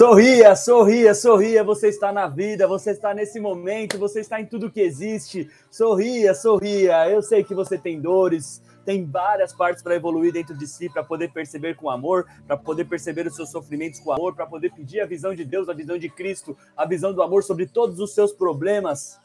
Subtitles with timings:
[0.00, 1.62] Sorria, sorria, sorria.
[1.62, 5.50] Você está na vida, você está nesse momento, você está em tudo que existe.
[5.70, 7.06] Sorria, sorria.
[7.10, 11.04] Eu sei que você tem dores, tem várias partes para evoluir dentro de si, para
[11.04, 15.02] poder perceber com amor, para poder perceber os seus sofrimentos com amor, para poder pedir
[15.02, 18.14] a visão de Deus, a visão de Cristo, a visão do amor sobre todos os
[18.14, 19.20] seus problemas.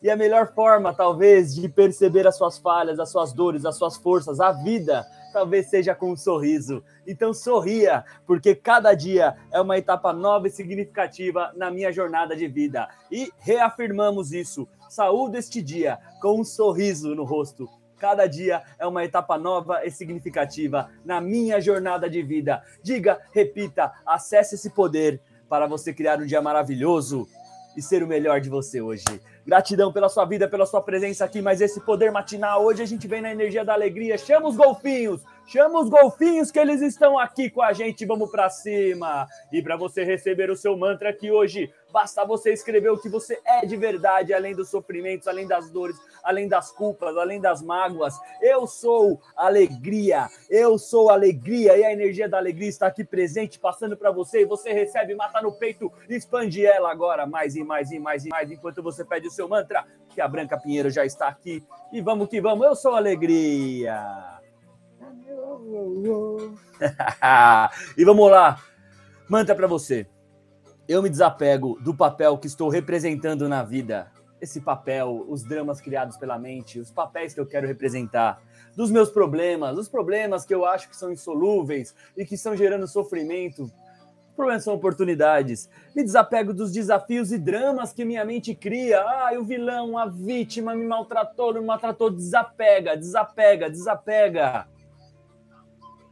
[0.00, 3.96] E a melhor forma, talvez, de perceber as suas falhas, as suas dores, as suas
[3.96, 6.84] forças, a vida, talvez seja com um sorriso.
[7.04, 12.46] Então sorria, porque cada dia é uma etapa nova e significativa na minha jornada de
[12.46, 12.88] vida.
[13.10, 14.68] E reafirmamos isso.
[14.88, 17.68] Saúde este dia com um sorriso no rosto.
[17.98, 22.62] Cada dia é uma etapa nova e significativa na minha jornada de vida.
[22.82, 27.26] Diga, repita, acesse esse poder para você criar um dia maravilhoso
[27.76, 29.04] e ser o melhor de você hoje.
[29.48, 33.08] Gratidão pela sua vida, pela sua presença aqui, mas esse poder matinal, hoje a gente
[33.08, 34.18] vem na energia da alegria.
[34.18, 38.50] Chama os golfinhos, chama os golfinhos que eles estão aqui com a gente, vamos para
[38.50, 39.26] cima.
[39.50, 43.40] E para você receber o seu mantra aqui hoje, basta você escrever o que você
[43.46, 48.14] é de verdade, além dos sofrimentos, além das dores, além das culpas, além das mágoas.
[48.42, 53.96] Eu sou alegria, eu sou alegria e a energia da alegria está aqui presente, passando
[53.96, 57.98] para você e você recebe, mata no peito, expande ela agora mais e mais e
[57.98, 61.26] mais e mais, enquanto você pede o seu mantra, que a Branca Pinheiro já está
[61.26, 61.64] aqui.
[61.90, 64.37] E vamos que vamos, eu sou alegria.
[67.96, 68.62] e vamos lá.
[69.28, 70.06] Mantra para você.
[70.88, 74.10] Eu me desapego do papel que estou representando na vida.
[74.40, 78.40] Esse papel, os dramas criados pela mente, os papéis que eu quero representar,
[78.76, 82.86] dos meus problemas, os problemas que eu acho que são insolúveis e que estão gerando
[82.86, 83.70] sofrimento
[84.38, 85.68] problemas são oportunidades.
[85.96, 89.00] Me desapego dos desafios e dramas que minha mente cria.
[89.00, 92.08] Ah, o vilão, a vítima me maltratou, me maltratou.
[92.08, 94.68] Desapega, desapega, desapega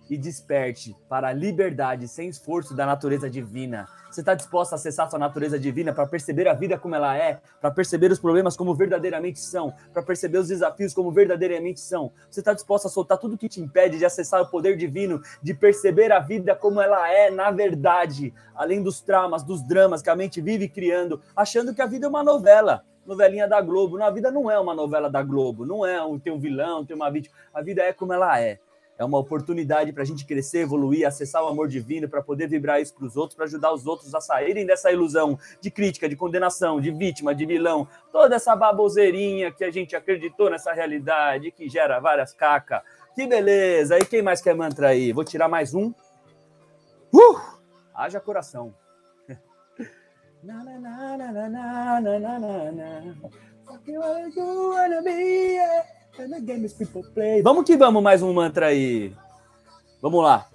[0.08, 3.88] e desperte para a liberdade sem esforço da natureza divina.
[4.10, 7.41] Você está disposto a acessar sua natureza divina para perceber a vida como ela é,
[7.60, 12.12] para perceber os problemas como verdadeiramente são, para perceber os desafios como verdadeiramente são?
[12.31, 15.53] Você está disposto a soltar tudo que te impede de acessar o poder divino, de
[15.53, 20.16] perceber a vida como ela é na verdade, além dos traumas, dos dramas que a
[20.16, 22.82] mente vive criando, achando que a vida é uma novela?
[23.06, 23.97] novelinha da Globo.
[23.97, 26.97] Na vida não é uma novela da Globo, não é um, tem um vilão, tem
[26.97, 27.34] uma vítima.
[27.54, 28.58] A vida é como ela é
[28.98, 32.80] é uma oportunidade para a gente crescer, evoluir, acessar o amor divino, para poder vibrar
[32.80, 36.16] isso para os outros, para ajudar os outros a saírem dessa ilusão de crítica, de
[36.16, 41.68] condenação, de vítima, de vilão, toda essa baboseirinha que a gente acreditou nessa realidade, que
[41.68, 42.80] gera várias cacas.
[43.14, 43.98] Que beleza!
[43.98, 45.12] E quem mais quer mantra aí?
[45.12, 45.92] Vou tirar mais um.
[47.12, 47.40] Uh!
[47.94, 48.74] Haja coração.
[50.42, 53.16] na, na, na, na, na, na, na, na, na,
[56.16, 57.43] na.
[57.43, 59.12] Vamos que vamos mais um mantra aí.
[60.00, 60.49] Vamos lá.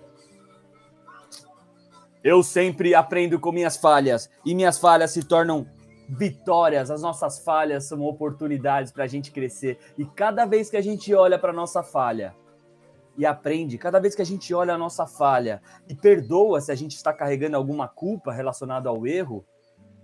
[2.23, 5.67] Eu sempre aprendo com minhas falhas e minhas falhas se tornam
[6.07, 6.91] vitórias.
[6.91, 9.79] As nossas falhas são oportunidades para a gente crescer.
[9.97, 12.35] E cada vez que a gente olha para nossa falha
[13.17, 16.75] e aprende, cada vez que a gente olha a nossa falha e perdoa se a
[16.75, 19.45] gente está carregando alguma culpa relacionada ao erro,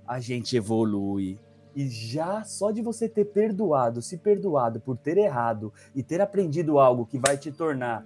[0.08, 1.40] a gente evolui.
[1.78, 6.80] E já só de você ter perdoado, se perdoado por ter errado e ter aprendido
[6.80, 8.04] algo que vai te tornar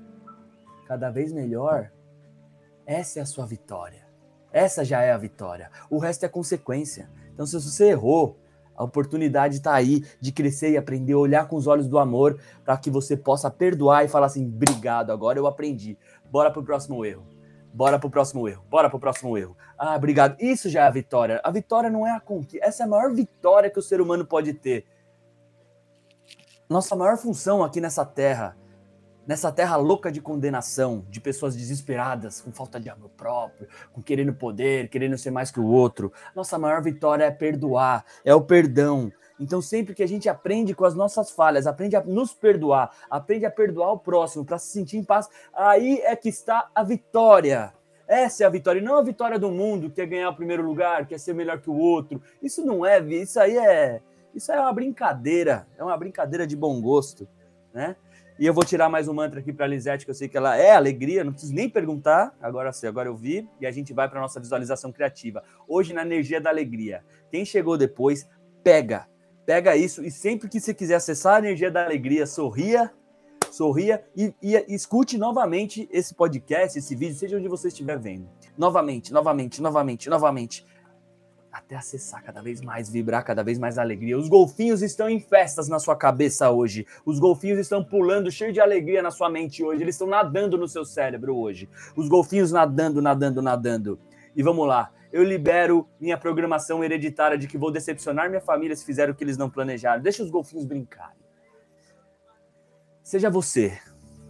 [0.86, 1.90] cada vez melhor,
[2.86, 4.06] essa é a sua vitória.
[4.52, 5.72] Essa já é a vitória.
[5.90, 7.10] O resto é consequência.
[7.34, 8.38] Então, se você errou,
[8.76, 12.76] a oportunidade está aí de crescer e aprender olhar com os olhos do amor para
[12.76, 15.98] que você possa perdoar e falar assim: obrigado, agora eu aprendi.
[16.30, 17.24] Bora para o próximo erro.
[17.74, 18.66] Bora pro próximo erro.
[18.70, 19.56] Bora pro próximo erro.
[19.78, 20.36] Ah, obrigado.
[20.40, 21.40] Isso já é a vitória.
[21.44, 22.66] A vitória não é a conquista.
[22.66, 24.86] Essa é a maior vitória que o ser humano pode ter.
[26.70, 28.58] Nossa maior função aqui nessa terra,
[29.28, 34.34] nessa terra louca de condenação, de pessoas desesperadas, com falta de amor próprio, com querendo
[34.34, 36.14] poder, querendo ser mais que o outro.
[36.36, 39.12] Nossa maior vitória é perdoar, é o perdão,
[39.42, 43.44] então, sempre que a gente aprende com as nossas falhas, aprende a nos perdoar, aprende
[43.44, 47.74] a perdoar o próximo para se sentir em paz, aí é que está a vitória.
[48.08, 50.62] Essa é a vitória, e não a vitória do mundo, que é ganhar o primeiro
[50.62, 52.22] lugar, que é ser melhor que o outro.
[52.42, 54.02] Isso não é, isso aí é,
[54.36, 57.28] isso é uma brincadeira, é uma brincadeira de bom gosto,
[57.74, 57.96] né?
[58.38, 60.36] E eu vou tirar mais um mantra aqui para a Lisete, que eu sei que
[60.36, 63.94] ela é alegria, não preciso nem perguntar, agora sim, agora eu vi, e a gente
[63.94, 65.44] vai para nossa visualização criativa.
[65.68, 67.04] Hoje na energia da alegria.
[67.30, 68.28] Quem chegou depois,
[68.64, 69.08] pega,
[69.52, 72.90] Pega isso e sempre que você quiser acessar a energia da alegria, sorria,
[73.52, 78.30] sorria e, e, escute novamente esse podcast, esse vídeo, seja onde você estiver vendo.
[78.58, 80.66] Novamente, novamente, novamente, novamente.
[81.52, 84.18] Até acessar cada vez mais, vibrar cada vez mais alegria.
[84.18, 86.88] Os golfinhos estão em festas na sua cabeça hoje.
[87.06, 89.84] Os golfinhos estão pulando, cheio de alegria na sua mente hoje.
[89.84, 91.68] Eles estão nadando no seu cérebro hoje.
[91.94, 94.00] Os golfinhos nadando, nadando, nadando.
[94.36, 94.92] E vamos lá.
[95.12, 99.24] Eu libero minha programação hereditária de que vou decepcionar minha família se fizer o que
[99.24, 100.02] eles não planejaram.
[100.02, 101.20] Deixa os golfinhos brincarem.
[103.04, 103.78] Seja você.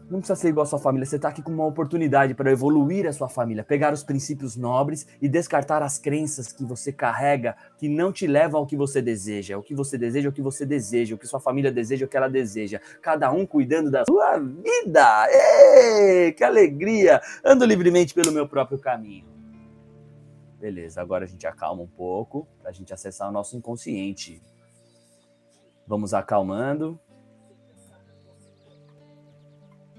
[0.10, 1.06] Não precisa ser igual a sua família.
[1.06, 5.08] Você está aqui com uma oportunidade para evoluir a sua família, pegar os princípios nobres
[5.22, 9.58] e descartar as crenças que você carrega que não te levam ao que você deseja.
[9.58, 12.18] O que você deseja, o que você deseja, o que sua família deseja, o que
[12.18, 12.82] ela deseja.
[13.02, 15.28] Cada um cuidando da sua vida.
[15.30, 17.22] Ei, que alegria!
[17.46, 19.31] Ando livremente pelo meu próprio caminho.
[20.62, 24.40] Beleza, agora a gente acalma um pouco para a gente acessar o nosso inconsciente.
[25.88, 27.00] Vamos acalmando.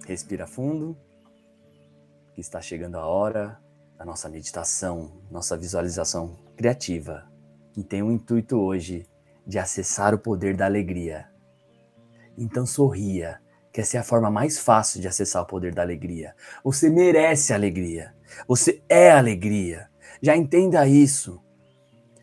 [0.06, 0.96] Respira fundo,
[2.32, 3.60] que está chegando a hora
[3.98, 7.28] da nossa meditação, nossa visualização criativa,
[7.72, 9.04] que tem o intuito hoje
[9.44, 11.28] de acessar o poder da alegria.
[12.38, 13.40] Então sorria,
[13.72, 16.36] que essa é a forma mais fácil de acessar o poder da alegria.
[16.62, 18.14] Você merece alegria.
[18.46, 19.90] Você é alegria.
[20.22, 21.42] Já entenda isso.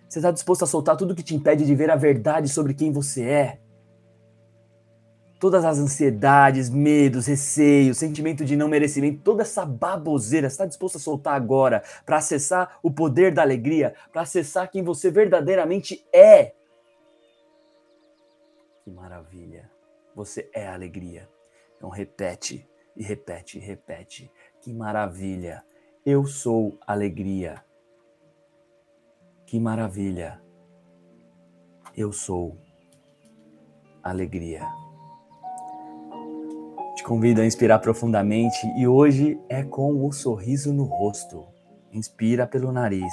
[0.07, 2.91] Você está disposto a soltar tudo que te impede de ver a verdade sobre quem
[2.91, 3.59] você é?
[5.39, 10.99] todas as ansiedades, medos, receios, sentimento de não merecimento, toda essa baboseira, está disposto a
[10.99, 16.53] soltar agora para acessar o poder da alegria, para acessar quem você verdadeiramente é?
[18.83, 19.71] Que maravilha!
[20.13, 21.29] Você é alegria.
[21.77, 24.29] Então repete e repete e repete.
[24.59, 25.63] Que maravilha!
[26.05, 27.63] Eu sou alegria.
[29.49, 30.39] Que maravilha!
[31.97, 32.55] Eu sou
[34.03, 34.61] alegria.
[36.95, 41.47] Te convido a inspirar profundamente e hoje é com o sorriso no rosto.
[41.91, 43.11] Inspira pelo nariz.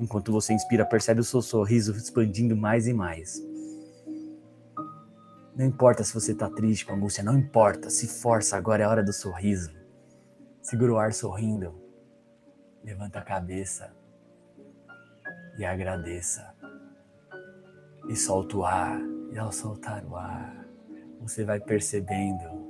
[0.00, 3.46] Enquanto você inspira, percebe o seu sorriso expandindo mais e mais.
[5.54, 7.90] Não importa se você está triste, com angústia, não importa.
[7.90, 9.70] Se força, agora é a hora do sorriso.
[10.62, 11.74] Segura o ar sorrindo.
[12.82, 13.97] Levanta a cabeça
[15.58, 16.54] e agradeça.
[18.08, 18.98] E solta o ar.
[19.30, 20.66] E ao soltar o ar,
[21.20, 22.66] você vai percebendo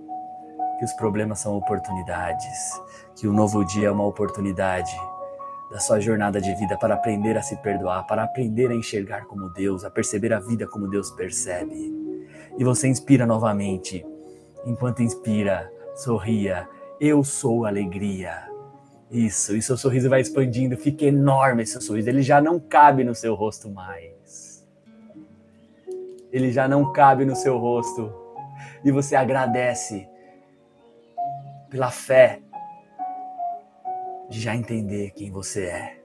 [0.76, 2.82] que os problemas são oportunidades,
[3.14, 4.96] que o novo dia é uma oportunidade
[5.70, 9.50] da sua jornada de vida para aprender a se perdoar, para aprender a enxergar como
[9.50, 11.94] Deus, a perceber a vida como Deus percebe.
[12.58, 14.05] E você inspira novamente.
[14.64, 16.69] Enquanto inspira, sorria.
[16.99, 18.47] Eu sou alegria.
[19.10, 23.14] Isso, e seu sorriso vai expandindo, fica enorme esse sorriso, ele já não cabe no
[23.14, 24.66] seu rosto mais.
[26.31, 28.12] Ele já não cabe no seu rosto
[28.84, 30.06] e você agradece
[31.70, 32.40] pela fé
[34.28, 35.99] de já entender quem você é.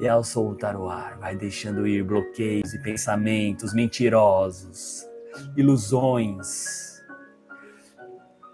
[0.00, 5.08] E ao soltar o ar, vai deixando ir bloqueios e pensamentos mentirosos,
[5.56, 7.02] ilusões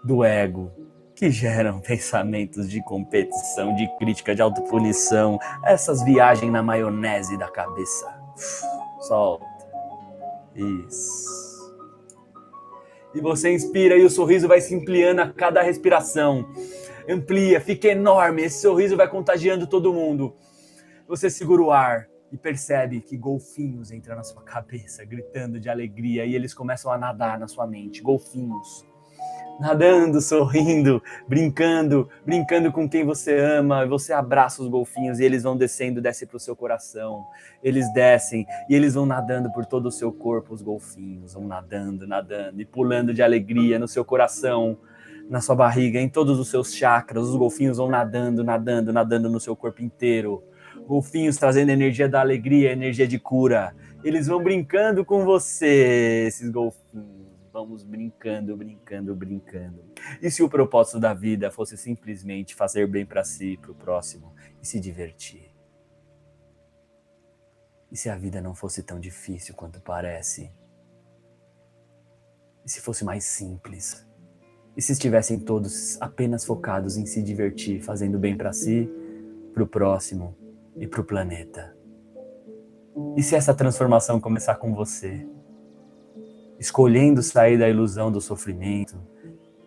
[0.01, 0.71] do ego
[1.15, 8.13] que geram pensamentos de competição, de crítica, de autopunição, essas viagens na maionese da cabeça.
[8.99, 9.45] Solta.
[10.55, 11.45] Isso
[13.15, 16.51] e você inspira e o sorriso vai se ampliando a cada respiração.
[17.09, 20.35] Amplia, fica enorme, esse sorriso vai contagiando todo mundo.
[21.07, 26.25] Você segura o ar e percebe que golfinhos entram na sua cabeça, gritando de alegria,
[26.25, 28.01] e eles começam a nadar na sua mente.
[28.01, 28.85] Golfinhos
[29.59, 33.85] nadando, sorrindo, brincando, brincando com quem você ama.
[33.85, 37.25] Você abraça os golfinhos e eles vão descendo, desce para o seu coração.
[37.63, 40.53] Eles descem e eles vão nadando por todo o seu corpo.
[40.53, 44.77] Os golfinhos vão nadando, nadando e pulando de alegria no seu coração,
[45.29, 47.23] na sua barriga, em todos os seus chakras.
[47.23, 50.43] Os golfinhos vão nadando, nadando, nadando no seu corpo inteiro.
[50.87, 53.73] Golfinhos trazendo energia da alegria, energia de cura.
[54.03, 57.14] Eles vão brincando com você, esses golfinhos
[57.55, 59.85] vamos brincando, brincando, brincando.
[60.21, 64.33] E se o propósito da vida fosse simplesmente fazer bem para si, para o próximo
[64.61, 65.55] e se divertir?
[67.89, 70.51] E se a vida não fosse tão difícil quanto parece?
[72.65, 74.05] E se fosse mais simples?
[74.75, 78.89] E se estivessem todos apenas focados em se divertir, fazendo bem para si,
[79.53, 80.35] para o próximo
[80.75, 81.73] e para o planeta?
[83.15, 85.25] E se essa transformação começar com você?
[86.65, 88.97] Escolhendo sair da ilusão do sofrimento,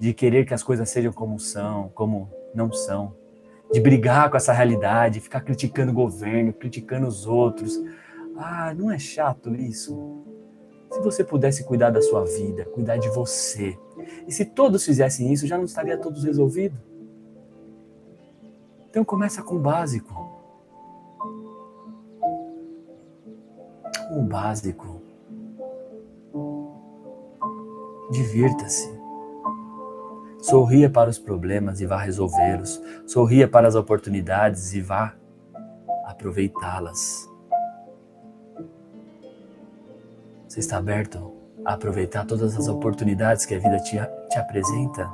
[0.00, 3.14] de querer que as coisas sejam como são, como não são,
[3.72, 7.80] de brigar com essa realidade, ficar criticando o governo, criticando os outros.
[8.36, 10.24] Ah, não é chato isso?
[10.90, 13.78] Se você pudesse cuidar da sua vida, cuidar de você,
[14.26, 16.76] e se todos fizessem isso, já não estaria todos resolvido?
[18.90, 20.12] Então começa com o básico.
[24.10, 24.97] O básico.
[28.10, 28.98] Divirta-se.
[30.40, 32.80] Sorria para os problemas e vá resolvê-los.
[33.06, 35.14] Sorria para as oportunidades e vá
[36.04, 37.28] aproveitá-las.
[40.48, 41.32] Você está aberto
[41.64, 43.98] a aproveitar todas as oportunidades que a vida te,
[44.30, 45.10] te apresenta?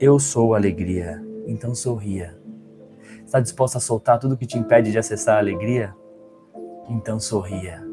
[0.00, 2.36] Eu sou alegria, então sorria.
[3.24, 5.94] Está disposto a soltar tudo que te impede de acessar a alegria?
[6.88, 7.91] Então sorria.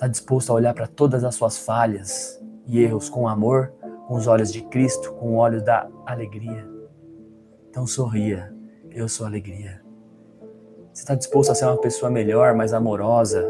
[0.00, 3.70] Está disposto a olhar para todas as suas falhas e erros com amor,
[4.08, 6.66] com os olhos de Cristo, com o olho da alegria?
[7.68, 8.50] Então sorria.
[8.90, 9.82] Eu sou alegria.
[10.90, 13.46] Você está disposto a ser uma pessoa melhor, mais amorosa,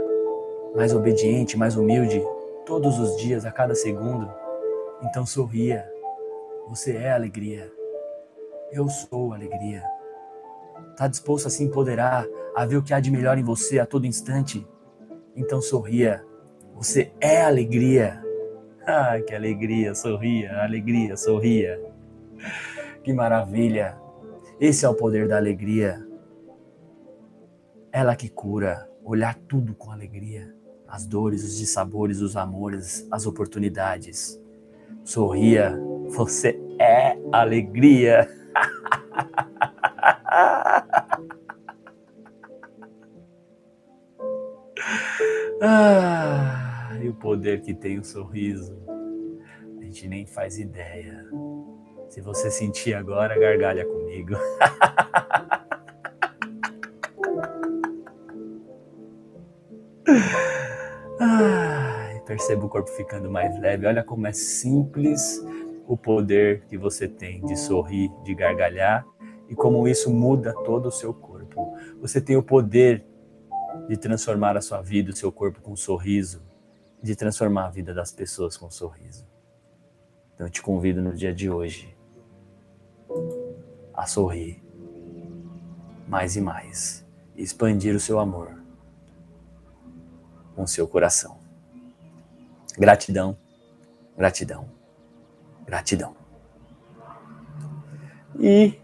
[0.74, 2.20] mais obediente, mais humilde,
[2.66, 4.28] todos os dias, a cada segundo?
[5.04, 5.88] Então sorria.
[6.68, 7.70] Você é alegria.
[8.72, 9.84] Eu sou alegria.
[10.90, 12.26] Está disposto a se empoderar,
[12.56, 14.66] a ver o que há de melhor em você a todo instante?
[15.36, 16.28] Então sorria.
[16.80, 18.24] Você é alegria.
[18.86, 21.78] Ah, que alegria, sorria, alegria, sorria.
[23.04, 23.98] Que maravilha.
[24.58, 26.02] Esse é o poder da alegria.
[27.92, 30.54] Ela que cura, olhar tudo com alegria,
[30.88, 34.40] as dores, os dissabores, os amores, as oportunidades.
[35.04, 38.26] Sorria, você é alegria.
[45.60, 46.49] ah,
[47.20, 48.76] poder que tem o sorriso,
[49.78, 51.24] a gente nem faz ideia.
[52.08, 54.34] Se você sentir agora, gargalha comigo.
[61.20, 63.86] Ai, perceba o corpo ficando mais leve.
[63.86, 65.40] Olha como é simples
[65.86, 69.06] o poder que você tem de sorrir, de gargalhar
[69.48, 71.76] e como isso muda todo o seu corpo.
[72.00, 73.04] Você tem o poder
[73.88, 76.42] de transformar a sua vida, o seu corpo com um sorriso,
[77.02, 79.26] de transformar a vida das pessoas com um sorriso.
[80.34, 81.96] Então eu te convido no dia de hoje
[83.94, 84.62] a sorrir
[86.06, 88.60] mais e mais, e expandir o seu amor
[90.54, 91.38] com o seu coração.
[92.78, 93.36] Gratidão,
[94.16, 94.68] gratidão,
[95.64, 96.16] gratidão.
[98.38, 98.78] E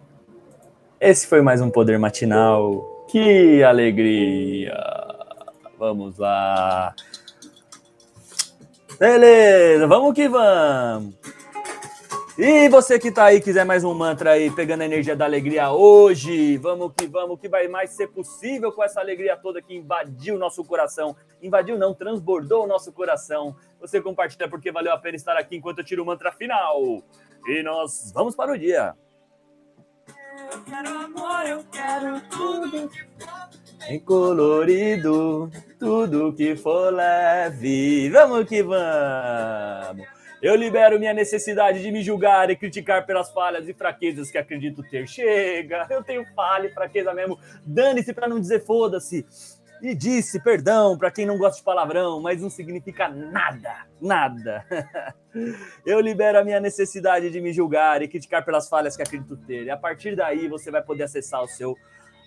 [1.00, 3.04] esse foi mais um Poder Matinal.
[3.08, 4.75] Que alegria!
[5.78, 6.94] Vamos lá.
[8.99, 11.15] Beleza, vamos que vamos.
[12.38, 15.71] E você que tá aí, quiser mais um mantra aí, pegando a energia da alegria
[15.71, 20.37] hoje, vamos que vamos, que vai mais ser possível com essa alegria toda que invadiu
[20.37, 21.15] o nosso coração.
[21.43, 23.55] Invadiu não, transbordou o nosso coração.
[23.81, 26.81] Você compartilha porque valeu a pena estar aqui enquanto eu tiro o mantra final.
[27.47, 28.95] E nós vamos para o dia.
[30.38, 32.90] Eu quero amor, eu quero tudo
[33.88, 38.11] em colorido, tudo que for leve.
[38.11, 40.07] Vamos que vamos.
[40.43, 44.83] Eu libero minha necessidade de me julgar e criticar pelas falhas e fraquezas que acredito
[44.83, 45.09] ter.
[45.09, 47.38] Chega, eu tenho falha e fraqueza mesmo.
[47.64, 49.25] Dane-se para não dizer foda-se.
[49.83, 54.64] E disse perdão para quem não gosta de palavrão, mas não significa nada, nada.
[55.85, 59.64] Eu libero a minha necessidade de me julgar e criticar pelas falhas que acredito ter.
[59.64, 61.76] E a partir daí você vai poder acessar o seu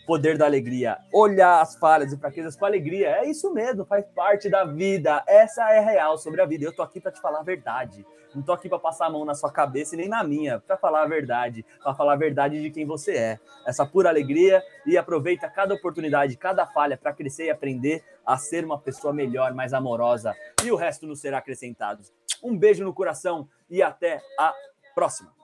[0.10, 3.10] poder da alegria, olhar as falhas e fraquezas com alegria.
[3.18, 5.24] É isso mesmo, faz parte da vida.
[5.28, 6.66] Essa é real sobre a vida.
[6.66, 8.04] Eu tô aqui para te falar a verdade.
[8.34, 10.78] Não tô aqui para passar a mão na sua cabeça e nem na minha, para
[10.78, 13.40] falar a verdade, para falar a verdade de quem você é.
[13.68, 18.66] Essa pura alegria e aproveita cada oportunidade, cada falha para crescer e aprender a ser
[18.66, 20.36] uma pessoa melhor, mais amorosa
[20.66, 22.02] e o resto nos será acrescentado.
[22.44, 24.56] Um beijo no coração e até a
[24.96, 25.39] próxima.